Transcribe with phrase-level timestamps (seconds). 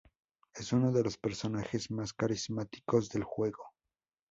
[0.55, 3.63] Es uno de los personajes más carismáticos del juego.